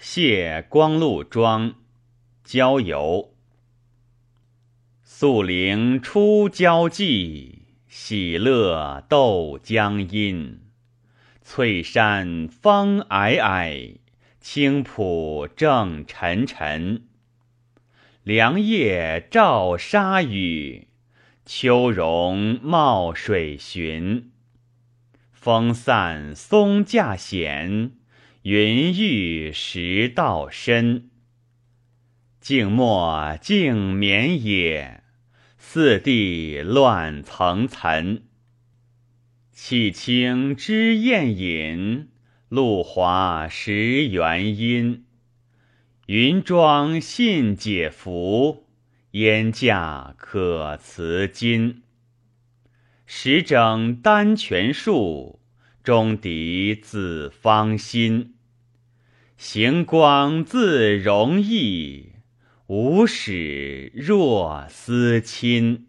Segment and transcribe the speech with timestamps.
[0.00, 1.74] 谢光禄庄，
[2.44, 3.34] 郊游。
[5.02, 10.60] 宿灵出郊际，喜乐斗江阴。
[11.42, 13.96] 翠山方霭霭，
[14.40, 17.02] 青浦正沉沉。
[18.22, 20.86] 凉夜照沙雨，
[21.44, 24.30] 秋容冒水寻。
[25.32, 27.94] 风散松架闲，
[28.42, 31.10] 云欲石道深。
[32.40, 35.02] 静默静眠也，
[35.58, 38.22] 四地乱层层。
[39.50, 42.10] 气清知宴饮，
[42.48, 45.04] 露华识元音。
[46.06, 48.68] 云庄信解服，
[49.10, 51.82] 烟架可辞金。
[53.04, 55.40] 时整丹泉树，
[55.88, 58.34] 钟笛自芳心。
[59.38, 62.12] 行光自容易，
[62.66, 65.86] 无始若思亲。